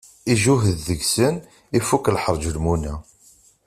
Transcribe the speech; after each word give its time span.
Ijuhed 0.33 0.77
deg-sen, 0.87 1.35
ifuk 1.77 2.05
lḥerǧ 2.15 2.43
lmuna. 2.55 2.95